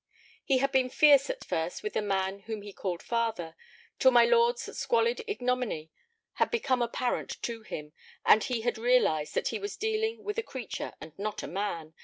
[0.43, 3.55] He had been fierce at first with the man whom he called father,
[3.99, 5.91] till my lord's squalid ignominy
[6.33, 7.93] had become apparent to him,
[8.25, 11.93] and he had realized that he was dealing with a creature and not a man.